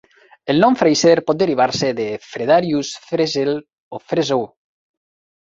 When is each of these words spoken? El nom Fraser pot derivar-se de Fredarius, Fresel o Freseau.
El 0.51 0.61
nom 0.61 0.77
Fraser 0.77 1.11
pot 1.27 1.39
derivar-se 1.41 1.89
de 1.99 2.07
Fredarius, 2.31 2.95
Fresel 3.11 3.53
o 3.99 4.03
Freseau. 4.09 4.45